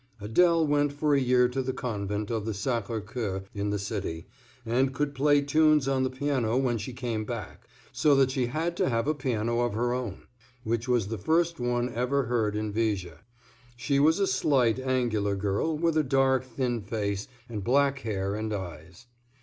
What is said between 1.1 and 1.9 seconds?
a year to the